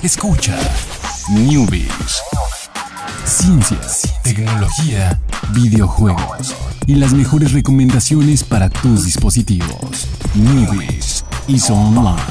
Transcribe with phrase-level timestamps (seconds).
[0.00, 0.56] Escucha
[1.28, 2.22] Newbies.
[3.24, 5.20] Ciencias, tecnología,
[5.52, 6.54] videojuegos
[6.86, 10.06] y las mejores recomendaciones para tus dispositivos.
[10.36, 12.22] Newbies y Online.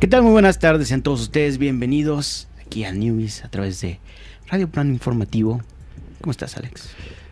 [0.00, 0.22] ¿Qué tal?
[0.22, 4.00] Muy buenas tardes, sean todos ustedes bienvenidos aquí a Newbies a través de
[4.48, 5.62] Radio Plan Informativo.
[6.20, 6.88] ¿Cómo estás, Alex?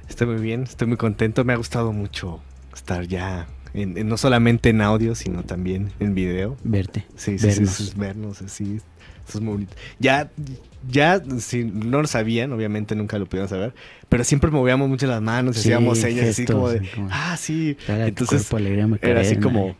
[0.09, 1.43] Estoy muy bien, estoy muy contento.
[1.43, 2.41] Me ha gustado mucho
[2.73, 6.57] estar ya, en, en- no solamente en audio, sino también en video.
[6.64, 7.04] Verte.
[7.17, 7.71] Sí, sí, vernos.
[7.71, 8.81] sí, sí, vernos así.
[9.29, 9.75] Eso es muy bonito.
[9.98, 10.31] Ya,
[10.90, 13.72] ya, si no lo sabían, obviamente nunca lo pudieron saber,
[14.08, 17.36] pero siempre movíamos mucho las manos Sí, hacíamos señas así gestos, como de, como- ah,
[17.39, 17.76] sí.
[18.08, 18.48] Entonces,
[19.00, 19.76] era así como,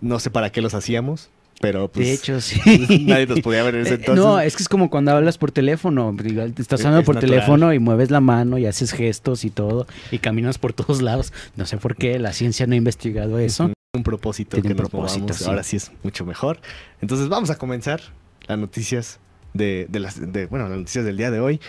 [0.00, 1.30] no sé para qué los hacíamos,
[1.60, 2.60] pero pues de hecho, sí.
[3.06, 4.24] nadie nos podía ver en ese Eh, entonces.
[4.24, 6.14] No, es que es como cuando hablas por teléfono.
[6.56, 7.34] Estás Es- hablando es por natural.
[7.34, 11.32] teléfono y mueves la mano y haces gestos y todo y caminas por todos lados.
[11.56, 13.70] No sé por qué la ciencia no ha investigado eso.
[13.94, 15.44] Un propósito Tiene que un nos propósito, sí.
[15.46, 16.60] Ahora sí es mucho mejor.
[17.00, 18.00] Entonces vamos a comenzar
[18.46, 19.18] las noticias
[19.54, 21.60] de, de las de, bueno, las noticias del día de hoy.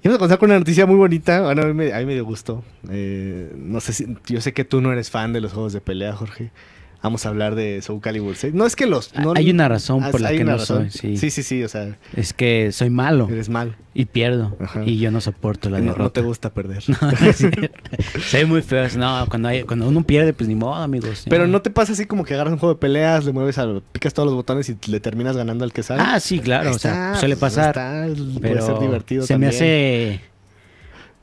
[0.00, 1.40] Y vamos a comenzar con una noticia muy bonita.
[1.40, 2.62] Bueno, a mí me, a mí me dio gusto.
[2.90, 5.80] Eh, no sé si, yo sé que tú no eres fan de los juegos de
[5.80, 6.50] pelea, Jorge.
[7.00, 8.54] Vamos a hablar de Soul Calibur 6.
[8.54, 9.14] No es que los.
[9.14, 10.90] no- Hay una razón por la que no razón.
[10.90, 11.16] soy.
[11.16, 11.16] Sí.
[11.16, 13.76] sí, sí, sí, O sea, Es que soy malo eres mal.
[13.94, 14.56] y pierdo.
[14.60, 14.82] Ajá.
[14.84, 16.02] Y yo no soporto la No, derrota.
[16.02, 16.82] no te gusta perder.
[17.34, 17.46] Sí.
[18.28, 18.86] Soy muy feo.
[18.96, 21.24] No, cuando, hay- cuando uno pierde, pues ni modo, amigos.
[21.30, 23.66] Pero no te pasa así como que agarras un juego de peleas, le mueves a,
[23.92, 26.02] picas todos los botones y le terminas ganando al que sale.
[26.04, 26.70] Ah, sí, claro.
[26.72, 27.78] O sea, suele pues, pasar.
[27.78, 29.50] ahí está, pero puede ser divertido se también.
[29.50, 30.20] me hace.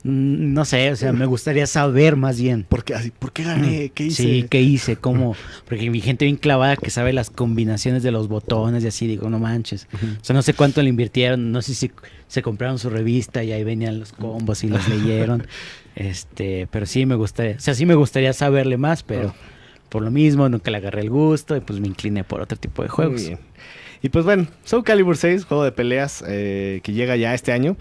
[0.06, 2.64] Mm, No sé, o sea, me gustaría saber más bien.
[2.64, 3.90] ¿Por qué, ¿por qué gané?
[3.94, 4.22] ¿Qué hice?
[4.22, 4.96] Sí, ¿qué hice?
[4.96, 5.36] ¿Cómo?
[5.66, 9.28] Porque mi gente bien clavada que sabe las combinaciones de los botones y así, digo,
[9.30, 9.88] no manches.
[10.20, 11.90] O sea, no sé cuánto le invirtieron, no sé si
[12.28, 15.46] se compraron su revista y ahí venían los combos y los leyeron.
[15.94, 19.34] Este, pero sí me gustaría, o sea, sí me gustaría saberle más, pero
[19.88, 22.82] por lo mismo nunca le agarré el gusto y pues me incliné por otro tipo
[22.82, 23.20] de juegos.
[23.20, 23.38] Muy bien.
[24.02, 27.76] Y pues bueno, Soul Calibur 6, juego de peleas eh, que llega ya este año.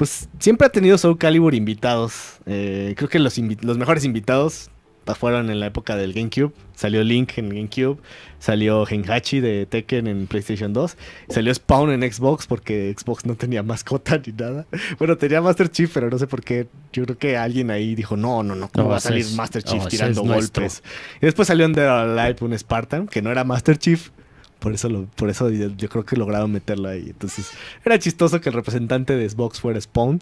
[0.00, 2.38] Pues siempre ha tenido Soul Calibur invitados.
[2.46, 4.70] Eh, creo que los, invi- los mejores invitados
[5.18, 6.52] fueron en la época del GameCube.
[6.74, 7.98] Salió Link en GameCube.
[8.38, 10.96] Salió Genhachi de Tekken en PlayStation 2.
[11.28, 14.66] Salió Spawn en Xbox porque Xbox no tenía mascota ni nada.
[14.98, 16.68] Bueno, tenía Master Chief, pero no sé por qué.
[16.94, 19.62] Yo creo que alguien ahí dijo, no, no, no, ¿cómo No, va a salir Master
[19.64, 20.82] Chief tirando golpes?
[21.20, 24.10] Y después salió en or Alive un Spartan, que no era Master Chief.
[24.60, 27.06] Por eso, lo, por eso yo, creo que lograron meterlo ahí.
[27.08, 27.50] Entonces,
[27.84, 30.20] era chistoso que el representante de Xbox fuera Spawn.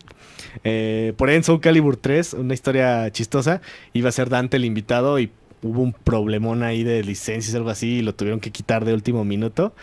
[0.64, 3.60] Eh, por ahí en Soul Calibur 3, una historia chistosa,
[3.92, 5.30] iba a ser Dante el invitado y
[5.62, 9.24] hubo un problemón ahí de licencias algo así y lo tuvieron que quitar de último
[9.24, 9.74] minuto.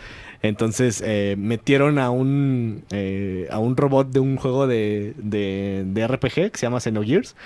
[0.42, 6.06] Entonces eh, metieron a un, eh, a un robot de un juego de, de, de
[6.06, 7.36] RPG que se llama Xenogears.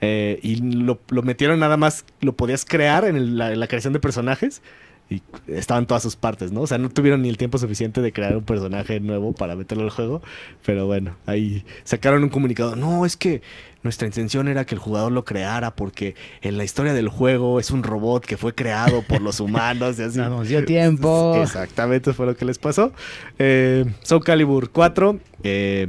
[0.00, 4.62] eh, y lo, lo metieron nada más, lo podías crear en la creación de personajes.
[5.10, 6.60] Y estaban todas sus partes, ¿no?
[6.60, 9.82] O sea, no tuvieron ni el tiempo suficiente de crear un personaje nuevo para meterlo
[9.82, 10.22] al juego.
[10.64, 12.76] Pero bueno, ahí sacaron un comunicado.
[12.76, 13.42] No, es que
[13.82, 17.72] nuestra intención era que el jugador lo creara porque en la historia del juego es
[17.72, 20.18] un robot que fue creado por los humanos y así.
[20.18, 21.40] No nos dio tiempo.
[21.42, 22.92] Exactamente, fue lo que les pasó.
[23.40, 25.88] Eh, Soul Calibur 4, eh,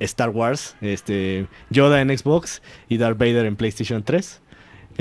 [0.00, 4.40] Star Wars, este, Yoda en Xbox y Darth Vader en PlayStation 3.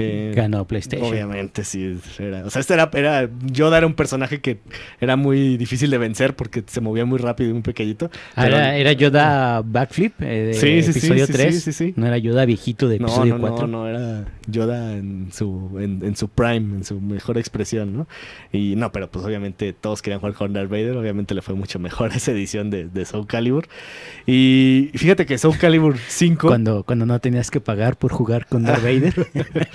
[0.01, 1.09] Eh, Ganó PlayStation.
[1.09, 1.99] Obviamente, sí.
[2.19, 3.29] Era, o sea, este era, era.
[3.45, 4.59] Yoda era un personaje que
[4.99, 8.09] era muy difícil de vencer porque se movía muy rápido y muy pequeñito.
[8.35, 11.55] Ah, era, era Yoda Backflip eh, de Sí, sí, episodio sí, 3.
[11.55, 11.93] sí, sí, sí.
[11.95, 13.67] No era Yoda viejito de No, episodio no, 4.
[13.67, 18.07] no, no, era Yoda en su, en, en su prime, en su mejor expresión, ¿no?
[18.51, 21.79] Y no, pero pues obviamente todos querían jugar con Darth Vader, obviamente le fue mucho
[21.79, 23.67] mejor esa edición de, de Soul Calibur.
[24.25, 26.47] Y fíjate que Soul Calibur 5...
[26.47, 29.13] Cuando, cuando no tenías que pagar por jugar con Darth Vader.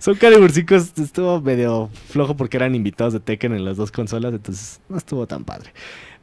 [0.00, 3.90] Soul Calibur 5 est- estuvo medio flojo porque eran invitados de Tekken en las dos
[3.92, 5.70] consolas, entonces no estuvo tan padre.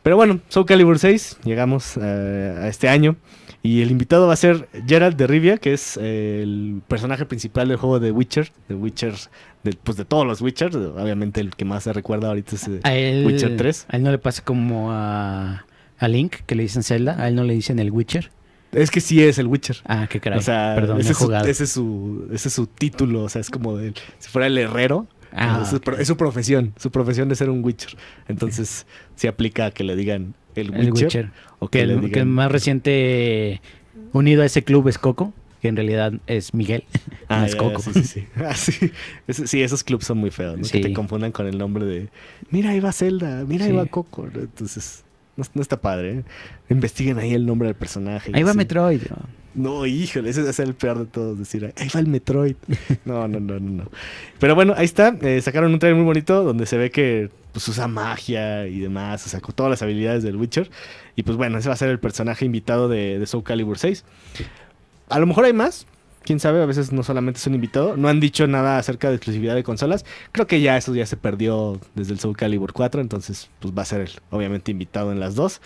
[0.04, 3.16] Pero bueno, Soul Calibur 6, llegamos eh, a este año.
[3.64, 7.68] Y el invitado va a ser Geralt de Rivia, que es eh, el personaje principal
[7.68, 8.52] del juego de Witcher.
[8.70, 9.16] De Witcher,
[9.64, 10.76] de, pues de todos los Witchers.
[10.76, 13.88] Obviamente el que más se recuerda ahorita es eh, él, Witcher 3.
[13.90, 15.66] A él no le pasa como a,
[15.98, 17.20] a Link, que le dicen Zelda.
[17.20, 18.30] A él no le dicen el Witcher.
[18.76, 19.78] Es que sí es el Witcher.
[19.86, 20.40] Ah, qué caray.
[20.40, 23.24] o sea, Perdón, ese, he es su, ese es su ese es su título.
[23.24, 25.08] O sea, es como de- si fuera el herrero.
[25.38, 26.74] Ah, es, su, pro- es su profesión.
[26.78, 27.98] Su profesión de ser un Witcher.
[28.28, 28.86] Entonces,
[29.16, 30.86] se aplica a que le digan el Witcher.
[30.86, 31.32] el Witcher.
[31.60, 33.62] O Que el, que el más reciente
[34.14, 36.84] unido a ese club es Coco, que en realidad es Miguel.
[37.28, 37.82] Ah, no es ya, Coco.
[37.82, 38.28] Sí, sí, sí.
[38.38, 38.92] Ah, sí.
[39.28, 40.68] Ese- sí, esos clubs son muy feos, ¿no?
[40.68, 42.10] Que te confundan con el nombre de.
[42.52, 44.28] Mira, ahí va Zelda, mira, ahí va Coco.
[44.36, 45.04] Entonces,
[45.38, 46.20] no, no está padre.
[46.20, 46.24] ¿eh?
[46.70, 48.32] Investiguen ahí el nombre del personaje.
[48.34, 48.58] Ahí va así.
[48.58, 49.02] Metroid.
[49.10, 49.46] ¿no?
[49.56, 52.56] No, híjole, ese es el peor de todos, decir, ahí va el Metroid.
[53.06, 53.92] No, no, no, no, no.
[54.40, 57.68] Pero bueno, ahí está, eh, sacaron un trailer muy bonito donde se ve que pues
[57.70, 60.70] usa magia y demás, o sea, con todas las habilidades del Witcher.
[61.16, 64.04] Y pues bueno, ese va a ser el personaje invitado de, de Soul Calibur 6.
[65.08, 65.88] A lo mejor hay más,
[66.26, 67.96] quién sabe, a veces no solamente es un invitado.
[67.96, 70.04] No han dicho nada acerca de exclusividad de consolas.
[70.34, 73.84] Creo que ya eso ya se perdió desde el Soul Calibur 4, entonces pues va
[73.84, 75.62] a ser el, obviamente invitado en las dos.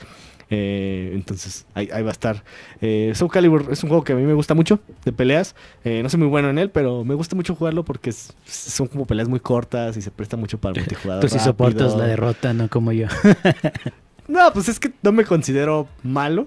[0.52, 2.44] Eh, entonces ahí, ahí va a estar.
[2.82, 5.56] Eh, Soul Calibur es un juego que a mí me gusta mucho de peleas.
[5.84, 8.88] Eh, no soy muy bueno en él, pero me gusta mucho jugarlo porque es- son
[8.88, 11.22] como peleas muy cortas y se presta mucho para el multijugador.
[11.22, 13.08] Tú sí soportas la derrota, no como yo.
[14.28, 16.46] No, pues es que no me considero malo.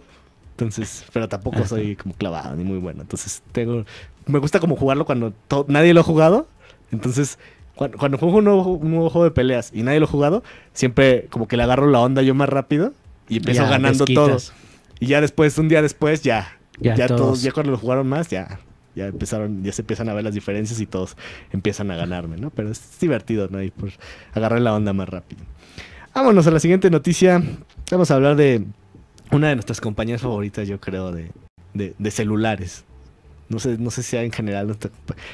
[0.63, 3.03] Entonces, pero tampoco soy como clavado ni muy bueno.
[3.03, 3.85] Entonces, tengo.
[4.27, 6.47] Me gusta como jugarlo cuando to- nadie lo ha jugado.
[6.93, 7.39] Entonces,
[7.75, 10.43] cuando, cuando juego un nuevo, un nuevo juego de peleas y nadie lo ha jugado,
[10.73, 12.93] siempre como que le agarro la onda yo más rápido
[13.29, 14.37] y empiezo Ya, ganando todo.
[15.01, 16.59] Y ya después, un día después, ya.
[16.79, 17.21] Ya Ya, todos.
[17.21, 18.59] todos, ya cuando lo jugaron más, ya.
[18.95, 21.17] Ya empezaron, ya se empiezan a ver las diferencias y todos
[21.51, 22.51] empiezan a ganarme, ¿no?
[22.51, 23.63] Pero es divertido, ¿no?
[23.63, 23.91] Y por
[24.35, 25.41] agarrar la onda más rápido.
[26.15, 27.43] Vámonos a la siguiente noticia.
[27.91, 28.65] Vamos a hablar de
[29.33, 31.31] una de nuestras compañías favoritas, yo creo, de,
[31.75, 32.85] de, de celulares.
[33.49, 34.91] No sé, no sé si en general nuestra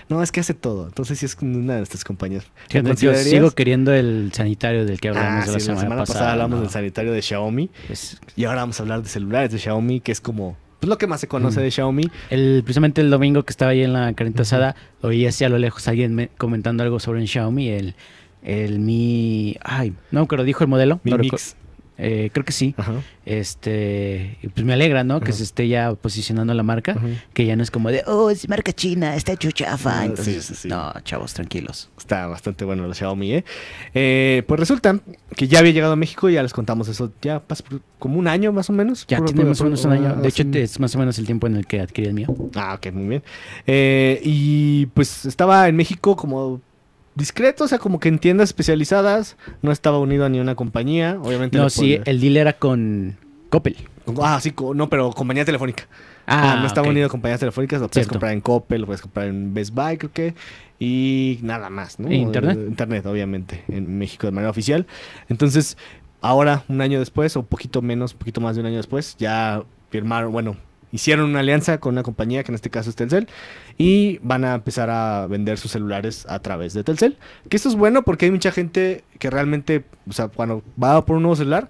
[0.08, 0.86] No, es que hace todo.
[0.88, 2.44] Entonces sí es una de nuestras compañías.
[2.46, 5.96] ¿Lo Fíjate, yo sigo queriendo el sanitario del que hablamos Ah, de la sí, semana,
[5.96, 6.32] pasada.
[6.32, 6.62] hablamos ¿no?
[6.62, 7.70] del sanitario de Xiaomi.
[7.88, 10.98] Es- Y ahora vamos a hablar de celulares de Xiaomi, que es como pues, lo
[10.98, 11.62] que más se conoce Mm.
[11.62, 12.10] de Xiaomi.
[12.30, 15.58] el, precisamente el domingo que estaba ahí en la carnita asada, oí así a lo
[15.58, 17.94] lejos alguien me- comentando algo sobre un Xiaomi, el,
[18.42, 19.56] el Mi...
[19.62, 20.98] Ay, no, pero dijo el modelo.
[21.04, 21.54] Mi no Mix.
[21.98, 22.74] Eh, creo que sí.
[22.76, 22.94] Ajá.
[23.26, 25.20] Este, pues me alegra, ¿no?
[25.20, 26.96] Que se esté ya posicionando la marca,
[27.34, 30.00] que ya no es como de, oh, es marca china, está hecho chafa.
[30.00, 30.68] Ah, Entonces, sí, sí, sí.
[30.68, 31.90] no, chavos, tranquilos.
[31.98, 33.44] Está bastante bueno el Xiaomi, ¿eh?
[33.92, 34.98] Eh, Pues resulta
[35.36, 37.64] que ya había llegado a México, ya les contamos eso, ya pasa
[37.98, 39.06] como un año más o menos.
[39.06, 40.14] Ya tiene más o menos un año.
[40.16, 42.28] De hecho, es más o menos el tiempo en el que adquirí el mío.
[42.54, 43.22] Ah, ok, muy bien.
[43.66, 46.60] Eh, y pues estaba en México como
[47.18, 51.18] discreto, o sea, como que en tiendas especializadas, no estaba unido a ni una compañía,
[51.20, 51.58] obviamente.
[51.58, 53.18] No, sí, el deal era con
[53.50, 53.76] Coppel.
[54.22, 55.86] Ah, sí, no, pero compañía telefónica.
[56.26, 58.14] Ah, no estaba unido a compañías telefónicas, lo puedes Cierto.
[58.14, 60.34] comprar en Coppel, lo puedes comprar en Best Buy, creo que,
[60.78, 62.08] y nada más, ¿no?
[62.08, 62.58] ¿E internet?
[62.58, 64.86] Eh, Internet, obviamente, en México de manera oficial.
[65.28, 65.76] Entonces,
[66.20, 70.30] ahora, un año después, o poquito menos, poquito más de un año después, ya firmaron,
[70.32, 70.56] bueno,
[70.92, 73.28] hicieron una alianza con una compañía que en este caso es Telcel
[73.76, 77.16] y van a empezar a vender sus celulares a través de Telcel.
[77.48, 81.16] Que esto es bueno porque hay mucha gente que realmente, o sea, cuando va por
[81.16, 81.68] un nuevo celular,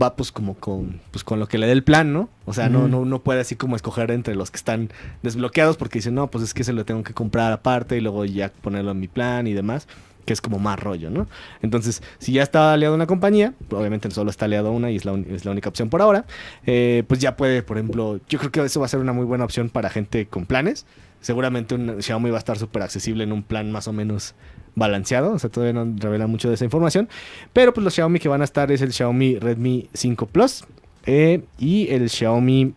[0.00, 2.28] va pues como con, pues con lo que le dé el plan, ¿no?
[2.44, 4.90] O sea, no, no, no puede así como escoger entre los que están
[5.22, 8.24] desbloqueados porque dicen, no, pues es que se lo tengo que comprar aparte y luego
[8.24, 9.88] ya ponerlo en mi plan y demás,
[10.30, 11.26] que es como más rollo, ¿no?
[11.60, 14.94] Entonces, si ya está aliado a una compañía, obviamente solo está aliado a una y
[14.94, 15.12] es la,
[15.50, 16.24] única opción por ahora,
[16.66, 19.24] eh, pues ya puede, por ejemplo, yo creo que eso va a ser una muy
[19.24, 20.86] buena opción para gente con planes.
[21.20, 24.36] Seguramente un Xiaomi va a estar súper accesible en un plan más o menos
[24.76, 27.08] balanceado, o sea, todavía no revela mucho de esa información,
[27.52, 30.64] pero pues los Xiaomi que van a estar es el Xiaomi Redmi 5 Plus
[31.06, 32.72] eh, y el Xiaomi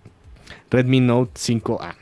[0.71, 1.93] Redmi Note 5A,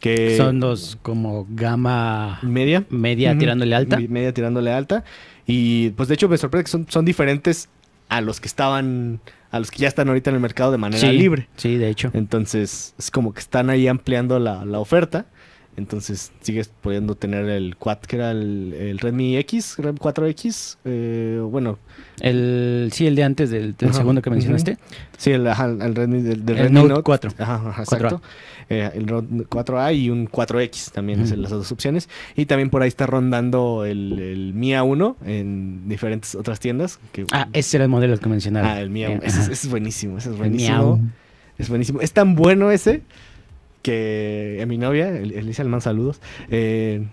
[0.00, 3.98] que Son dos como gama media, media tirándole alta.
[3.98, 5.04] Me- Media tirándole alta.
[5.46, 7.68] Y pues de hecho me sorprende que son, son diferentes
[8.08, 9.20] a los que estaban,
[9.50, 11.48] a los que ya están ahorita en el mercado de manera Sí, libre.
[11.56, 12.10] Sí, de hecho.
[12.14, 15.26] Entonces es como que están ahí ampliando la, la oferta.
[15.80, 20.76] Entonces sigues pudiendo tener el 4, que era el, el Redmi X, Redmi 4X.
[20.84, 21.78] eh, bueno,
[22.20, 24.76] El, sí, el de antes del, del Ajá, segundo que mencionaste.
[25.16, 27.30] sí, el, ajá, el Redmi del, del El Redmi Note Note 4.
[27.38, 27.94] Ajá, ajá, 4A.
[27.96, 28.22] exacto.
[28.68, 31.40] Eh, el Note 4A y un 4X también es Ujú.
[31.40, 32.08] las dos opciones.
[32.36, 37.00] Y también por ahí está rondando el, el Mi A1 en diferentes otras tiendas.
[37.12, 38.70] Que, Ah, ese era el modelo que mencionaron.
[38.70, 39.16] Ah, el Mi A1.
[39.16, 41.00] Eh, Ese, es buenísimo, ese es buenísimo.
[41.58, 42.00] Es buenísimo.
[42.00, 43.02] Es tan bueno ese
[43.82, 46.20] que a mi novia, El- Elisa Alman, saludos.
[46.50, 47.06] eh,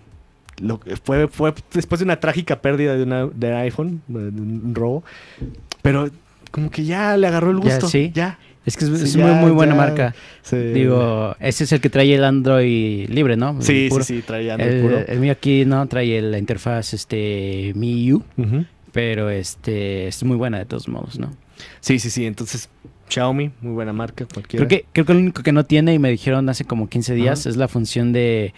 [0.60, 5.04] lo, fue, fue después de una trágica pérdida de, una, de iPhone, de un robo.
[5.82, 6.10] Pero
[6.50, 7.88] como que ya le agarró el Ya, gusto.
[7.88, 8.10] sí.
[8.14, 8.38] Ya.
[8.66, 9.78] Es que es, Sí, es ya, muy, muy buena ya.
[9.80, 10.14] marca.
[10.50, 13.62] Digo, ese es el que trae el Android libre, ¿no?
[13.62, 14.98] Sí, sí, sí, traía Android El, puro.
[15.06, 18.64] el mío aquí no trae la interfaz este MIUI, Ujú.
[18.92, 21.30] pero este es muy buena de todos modos, ¿no?
[21.80, 22.26] Sí, sí, sí.
[22.26, 22.68] Entonces,
[23.08, 24.66] Xiaomi, muy buena marca, cualquiera.
[24.66, 27.14] Creo que, creo que lo único que no tiene, y me dijeron hace como 15
[27.14, 27.50] días, Ajá.
[27.50, 28.54] es la función de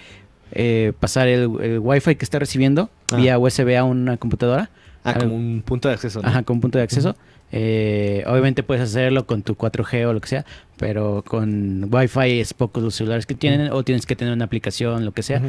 [0.52, 3.16] eh, pasar el, el Wi-Fi que está recibiendo Ah.
[3.16, 4.70] vía USB a una computadora,
[5.04, 6.20] Ah, como un punto de acceso.
[6.20, 6.28] ¿no?
[6.28, 7.16] ajá, con punto de acceso.
[7.52, 10.44] Eh, obviamente puedes hacerlo con tu 4G o lo que sea,
[10.76, 15.04] pero con Wi-Fi es pocos los celulares que tienen, o tienes que tener una aplicación,
[15.04, 15.42] lo que sea.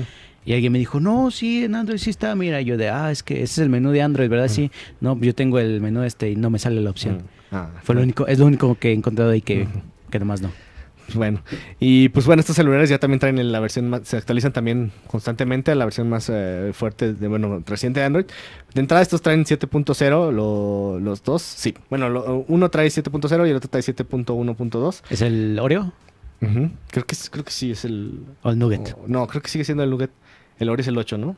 [0.46, 2.34] Y alguien me dijo, no, sí, en Android sí está.
[2.36, 4.48] Mira, yo de, ah, es que ese es el menú de Android, ¿verdad?
[4.48, 4.72] Sí.
[5.00, 7.18] No, yo tengo el menú este y no me sale la opción.
[7.52, 7.56] Mm.
[7.56, 9.68] Ah, Fue lo único, es lo único que he encontrado ahí que,
[10.10, 10.50] que nomás no.
[11.14, 11.42] Bueno,
[11.78, 15.70] y pues bueno, estos celulares ya también traen la versión más, se actualizan también constantemente
[15.72, 18.26] a la versión más eh, fuerte de, bueno, reciente de Android.
[18.74, 21.74] De entrada estos traen 7.0, lo- los dos, sí.
[21.90, 25.02] Bueno, lo- uno trae 7.0 y el otro trae 7.1.2.
[25.10, 25.92] ¿Es el Oreo.
[26.40, 28.96] Creo que creo que sí es el o el Nugget?
[28.98, 30.10] o- no, creo que sigue siendo el Nugget.
[30.62, 31.36] El Oreo es el 8, ¿no?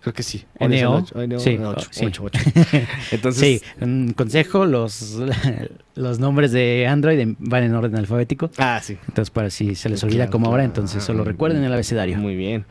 [0.00, 0.44] Creo que sí.
[0.60, 0.96] NO.
[0.96, 2.04] 8, NO, Sí, no, 8, sí.
[2.06, 2.40] 8, 8.
[3.12, 5.18] Entonces, Sí, un consejo, los,
[5.94, 8.50] los nombres de Android van en orden alfabético.
[8.58, 8.96] ah, sí.
[9.08, 12.16] Entonces, para si se les olvida Claro, como ahora, entonces solo recuerden el abecedario.
[12.18, 12.64] Muy bien.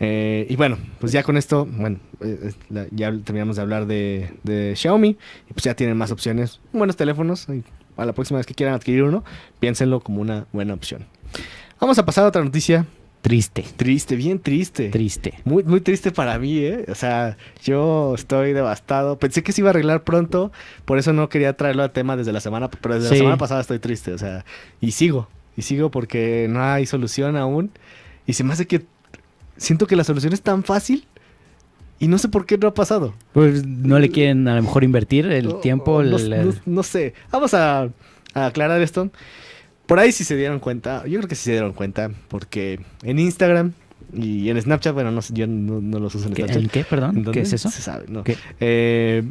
[0.00, 3.86] Eh, y bueno, pues ya con esto, bueno, eh, eh, la- ya terminamos de hablar
[3.86, 5.16] de, de Xiaomi.
[5.50, 7.46] Y pues ya tienen más opciones, buenos teléfonos.
[7.48, 7.62] y
[7.96, 9.22] a la próxima vez que quieran adquirir uno,
[9.60, 11.04] piénsenlo como una buena opción.
[11.78, 12.86] Vamos a pasar a otra noticia.
[13.22, 14.88] Triste, Triste, bien triste.
[14.88, 15.34] triste.
[15.44, 16.84] Muy, muy triste para mí, ¿eh?
[16.88, 19.16] O sea, yo estoy devastado.
[19.16, 20.50] Pensé que se iba a arreglar pronto,
[20.84, 23.14] por eso no quería traerlo a tema desde la semana, pero desde Sí.
[23.14, 24.44] la semana pasada estoy triste, o sea,
[24.80, 27.70] y sigo, y sigo porque no hay solución aún.
[28.26, 28.82] Y se me hace que
[29.56, 31.06] siento que la solución es tan fácil
[32.00, 33.14] y no sé por qué no ha pasado.
[33.32, 36.02] Pues no le quieren a lo mejor invertir el tiempo.
[36.02, 37.14] No, el- no- no sé.
[37.30, 37.82] Vamos a,
[38.34, 39.10] a aclarar esto.
[39.92, 41.04] Por ahí sí se dieron cuenta.
[41.06, 42.10] Yo creo que sí se dieron cuenta.
[42.28, 43.72] Porque en Instagram
[44.14, 46.62] y en Snapchat, bueno, no sé, yo no, no los uso en ¿Qué- Snapchat.
[46.62, 47.24] ¿En qué, perdón?
[47.30, 47.70] ¿Qué es eso?
[47.70, 48.24] Se sabe, no.
[48.58, 49.22] Eh,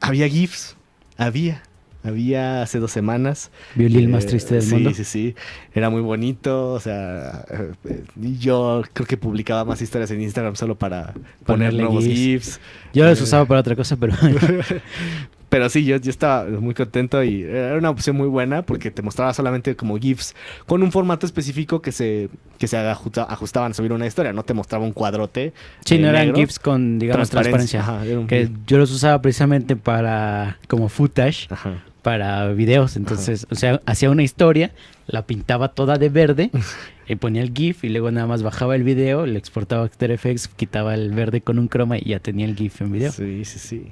[0.00, 0.76] había GIFs.
[1.16, 1.62] Había.
[2.02, 3.52] Había hace dos semanas.
[3.76, 4.92] Violín más Eh, triste del sí, mundo.
[4.94, 5.34] Sí, sí,
[5.74, 6.72] Era muy bonito.
[6.72, 8.04] O sea, eh, eh,
[8.40, 12.16] yo creo que publicaba más historias en Instagram solo para poner Ponerle nuevos GIFs.
[12.56, 12.60] GIFs.
[12.94, 14.14] Yo los Eh, usaba para otra cosa, pero
[15.50, 19.02] Pero sí, yo, yo estaba muy contento y era una opción muy buena porque te
[19.02, 20.34] mostraba solamente como GIFs
[20.66, 24.32] con un formato específico que se, que se ajusta- ajustaban a subir una historia.
[24.32, 25.52] No te mostraba un cuadrote.
[25.84, 26.36] sí, eh, no eran negro.
[26.36, 27.80] GIFs con, digamos, transparencia.
[27.80, 31.82] Ajá, era un Que yo los usaba precisamente para, como footage, Ajá.
[32.02, 32.96] para videos.
[32.96, 34.70] Entonces, o sea, hacía una historia,
[35.08, 36.50] la pintaba toda de verde,
[37.10, 40.10] y ponía el GIF y luego nada más bajaba el video, le exportaba a After
[40.10, 43.10] Effects, quitaba el verde con un croma y ya tenía el GIF en video.
[43.12, 43.82] Sí, sí, sí.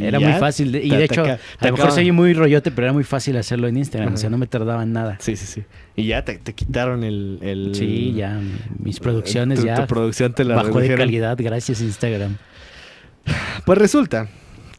[0.00, 0.72] Era muy fácil.
[0.72, 3.68] de- y de hecho, a lo mejor oye muy rollote, pero era muy fácil hacerlo
[3.68, 4.14] en Instagram.
[4.14, 5.18] O sea, no me tardaba nada.
[5.20, 5.62] Sí, sí, sí.
[5.94, 8.40] Y ya te, te quitaron el, el- Sí, ya
[8.78, 10.98] mis producciones tu, ya tu producción te la bajó de redujeron.
[10.98, 12.36] calidad gracias a Instagram.
[13.64, 14.28] Pues resulta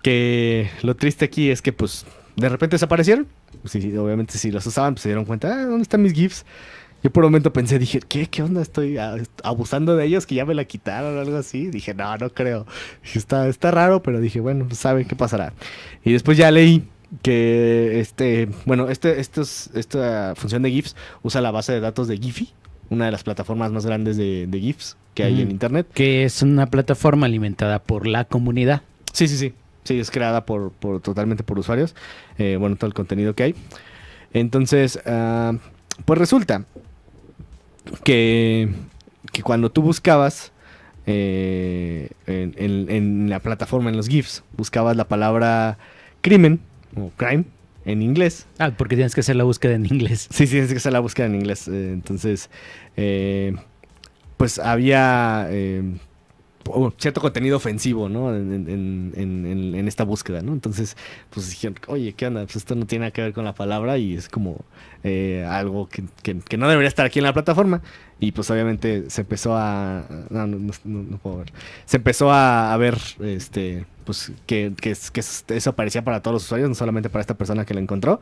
[0.01, 2.05] que lo triste aquí es que pues
[2.35, 3.27] de repente desaparecieron.
[3.65, 6.45] Sí, sí, obviamente si los usaban pues se dieron cuenta, ah, ¿dónde están mis GIFs?
[7.03, 8.27] Yo por un momento pensé, dije, ¿qué?
[8.27, 8.61] ¿Qué onda?
[8.61, 8.97] ¿Estoy
[9.43, 10.25] abusando de ellos?
[10.25, 11.67] ¿Que ya me la quitaron o algo así?
[11.67, 12.65] Dije, no, no creo.
[13.03, 15.53] Dije, está, está raro, pero dije, bueno, pues sabe qué pasará.
[16.05, 16.83] Y después ya leí
[17.21, 22.17] que este, bueno, este, estos, esta función de GIFs usa la base de datos de
[22.17, 22.49] Giphy,
[22.89, 25.39] una de las plataformas más grandes de, de GIFs que hay Mm.
[25.41, 25.87] en internet.
[25.93, 28.81] Que es una plataforma alimentada por la comunidad.
[29.11, 29.53] Sí, sí, sí.
[29.83, 31.93] Sí, es creada por, por totalmente por usuarios.
[32.37, 33.55] Eh, bueno, todo el contenido que hay.
[34.31, 35.53] Entonces, ah,
[36.05, 36.65] pues resulta
[38.03, 38.69] que,
[39.31, 40.51] que cuando tú buscabas
[41.05, 45.77] eh, en, en- en la plataforma, en los GIFs, buscabas la palabra
[46.21, 46.61] crimen
[46.95, 47.45] o crime
[47.85, 48.47] en inglés.
[48.59, 50.27] Ah, porque tienes que hacer la búsqueda en inglés.
[50.31, 51.67] Sí, sí, tienes que hacer la búsqueda en inglés.
[51.67, 52.49] eh, entonces,
[52.95, 53.53] eh,
[54.37, 55.83] pues había eh,
[56.97, 58.33] cierto contenido ofensivo, ¿no?
[58.35, 60.53] En, esta búsqueda, ¿no?
[60.53, 60.95] Entonces,
[61.29, 62.43] pues dijeron, oye, ¿qué onda?
[62.43, 64.57] Pues esto no tiene nada que ver con la palabra y es como
[65.03, 67.81] eh, algo que, que- no debería estar aquí en la plataforma.
[68.19, 70.05] Y pues obviamente se empezó a...
[70.29, 71.53] No, no, puedo ver.
[71.85, 76.43] Se empezó a, ver, este, pues que, que que es- eso aparecía para todos los
[76.45, 78.21] usuarios, no solamente para esta persona que lo encontró.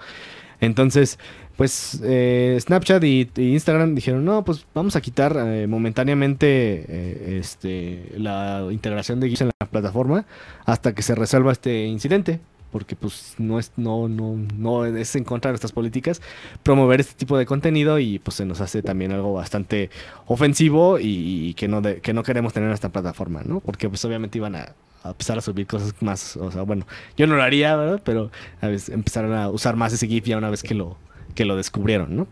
[0.62, 1.20] Entonces,
[1.58, 8.12] pues eh, Snapchat y, Instagram dijeron, no, pues vamos a quitar eh, momentáneamente eh, este,
[8.18, 10.26] la integración de GIFs en la plataforma
[10.66, 12.40] hasta que se resuelva este incidente.
[12.72, 16.22] Porque pues no es, no, no, no es en contra de nuestras políticas
[16.64, 19.90] promover este tipo de contenido y pues se nos hace también algo bastante
[20.26, 23.60] ofensivo y, y que no de- que no queremos tener en esta plataforma, ¿no?
[23.60, 26.86] Porque pues obviamente iban a, a empezar a subir cosas más, o sea, bueno,
[27.18, 28.02] yo no lo haría, ¿verdad?
[28.04, 28.32] Pero
[28.62, 30.98] a veces empezaron a usar más ese GIF ya una vez que lo,
[31.36, 32.28] que lo descubrieron, ¿no?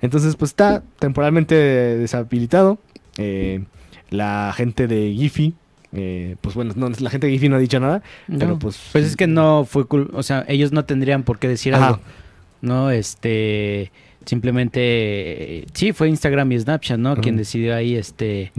[0.00, 2.78] Entonces, pues está temporalmente deshabilitado.
[3.18, 3.64] Eh,
[4.10, 5.54] la gente de Giphy,
[5.92, 8.02] eh, pues bueno, no, la gente de Giphy no ha dicho nada,
[8.38, 8.78] pero pues...
[8.92, 11.88] Pues es que no fue o sea, ellos no tendrían por qué decir Ajá.
[11.88, 12.00] algo.
[12.60, 13.90] No, este
[14.24, 17.16] simplemente eh, sí fue Instagram y Snapchat, ¿no?
[17.16, 18.52] Quien decidió ahí este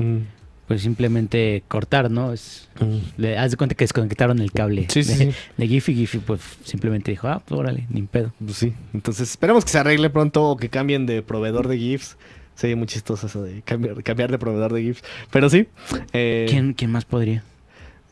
[0.67, 2.33] pues simplemente cortar, ¿no?
[2.33, 3.21] Es mm.
[3.21, 5.31] le haz de cuenta que desconectaron el cable Sí, de, sí.
[5.57, 9.65] de Giphy, Giphy pues simplemente dijo, "Ah, pues órale, ni pedo." Pues sí, entonces esperemos
[9.65, 12.17] que se arregle pronto o que cambien de proveedor de GIFs.
[12.55, 15.03] Sería muy chistoso eso de cambiar, cambiar de proveedor de GIFs.
[15.31, 15.67] Pero sí.
[16.13, 17.43] eh, ¿Quién quién más podría?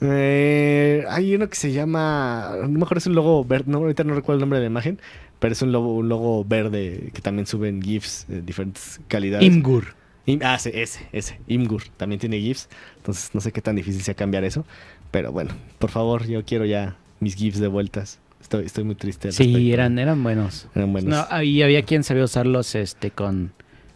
[0.03, 2.55] Eh, hay uno que se llama.
[2.63, 3.65] No me acuerdo, es un logo verde.
[3.71, 4.99] No, ahorita no recuerdo el nombre de la imagen.
[5.39, 9.45] Pero es un logo, un logo verde que también suben GIFs de diferentes calidades.
[9.47, 9.95] Imgur.
[10.43, 11.39] Ah, sí, ese, ese.
[11.47, 12.69] Imgur también tiene GIFs.
[12.97, 14.65] Entonces no sé qué tan difícil sea cambiar eso.
[15.09, 18.19] Pero bueno, por favor, yo quiero ya mis GIFs de vueltas.
[18.41, 19.31] Estoy, estoy muy triste.
[19.31, 19.73] Sí, respecto.
[19.73, 20.67] eran, eran buenos.
[20.75, 21.29] Eran buenos.
[21.29, 23.53] No, y había quien sabía usarlos este, con,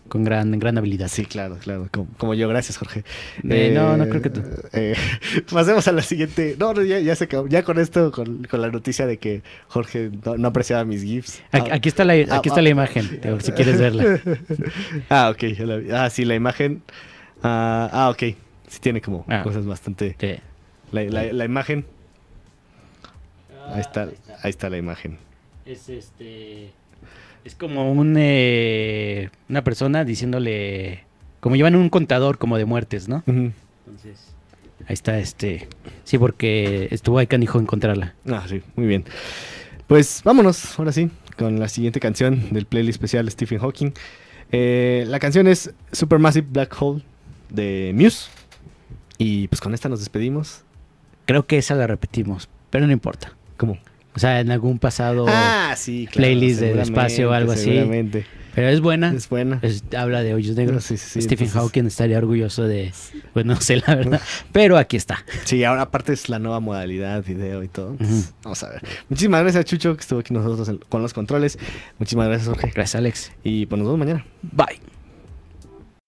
[0.07, 1.07] con gran, gran habilidad.
[1.07, 1.87] Sí, claro, claro.
[1.91, 3.03] Como, como yo, gracias, Jorge.
[3.49, 4.41] Eh, no, no creo que tú.
[4.73, 4.95] eh,
[5.51, 6.55] pasemos a la siguiente.
[6.59, 7.47] No, no, ya, ya se acabó.
[7.47, 11.41] Ya con esto, con, con la noticia de que Jorge no, no apreciaba mis GIFs.
[11.51, 14.19] Aquí, aquí está la, aquí está la imagen, digo, si quieres verla.
[15.09, 15.43] Ah, ok.
[15.93, 16.81] Ah, sí, la imagen.
[17.43, 18.35] Ah, ah, ok.
[18.67, 19.41] Sí tiene como Ah.
[19.43, 20.15] cosas bastante...
[20.19, 20.35] Sí.
[20.91, 21.85] La, la- la imagen.
[23.73, 24.03] Ahí está,
[24.43, 25.17] ahí está la imagen.
[25.65, 26.69] Es este.
[27.45, 31.03] Es como un eh, una persona diciéndole.
[31.39, 33.23] Como llevan un contador como de muertes, ¿no?
[33.27, 34.33] Entonces.
[34.87, 35.67] Ahí está este.
[36.03, 38.15] Sí, porque estuvo ahí canijo encontrarla.
[38.27, 39.05] Ah, sí, muy bien.
[39.85, 43.91] Pues vámonos, ahora sí, con la siguiente canción del playlist especial Stephen Hawking.
[44.51, 47.03] Eh, la canción es Supermassive Black Hole
[47.49, 48.29] de Muse.
[49.19, 50.63] Y pues con esta nos despedimos.
[51.25, 53.33] Creo que esa la repetimos, pero no importa.
[53.57, 53.77] ¿Cómo?
[54.15, 55.25] O sea, en algún pasado.
[55.27, 56.15] Ah, sí, claro.
[56.27, 57.81] playlist de seguramente, espacio o algo así.
[58.55, 59.11] Pero es buena.
[59.13, 59.59] Es buena.
[59.61, 60.85] Es- habla de hoyos negros.
[60.85, 62.93] Sí, sí, sí, Stephen entonces- Hawking estaría orgulloso de.
[63.33, 64.21] Pues no sé, la verdad.
[64.53, 65.25] Pero aquí está.
[65.43, 67.97] Sí, ahora aparte es la nueva modalidad, video y todo.
[68.43, 68.81] Vamos a ver.
[69.09, 71.59] Muchísimas gracias, Chucho, que estuvo aquí nosotros en- con los controles.
[71.99, 72.71] Muchísimas gracias, Jorge.
[72.73, 73.31] Gracias, Alex.
[73.43, 74.25] Y pues nos vemos mañana.
[74.41, 74.79] Bye.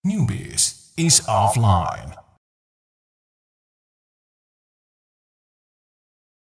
[0.05, 2.16] Newbies is offline.